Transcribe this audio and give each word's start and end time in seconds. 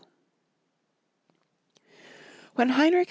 WHEN 2.55 2.69
Heinrich 2.69 2.93
V. 2.93 2.97